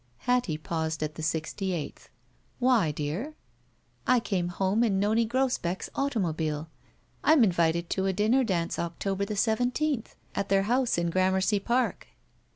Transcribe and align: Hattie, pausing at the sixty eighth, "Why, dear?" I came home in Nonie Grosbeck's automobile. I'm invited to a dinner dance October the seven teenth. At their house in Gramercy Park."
Hattie, 0.25 0.57
pausing 0.57 1.03
at 1.05 1.13
the 1.13 1.21
sixty 1.21 1.73
eighth, 1.73 2.09
"Why, 2.57 2.89
dear?" 2.89 3.35
I 4.07 4.19
came 4.19 4.47
home 4.47 4.83
in 4.83 4.99
Nonie 4.99 5.27
Grosbeck's 5.27 5.91
automobile. 5.93 6.71
I'm 7.23 7.43
invited 7.43 7.87
to 7.91 8.07
a 8.07 8.11
dinner 8.11 8.43
dance 8.43 8.79
October 8.79 9.25
the 9.25 9.35
seven 9.35 9.69
teenth. 9.69 10.15
At 10.33 10.49
their 10.49 10.63
house 10.63 10.97
in 10.97 11.11
Gramercy 11.11 11.59
Park." 11.59 12.07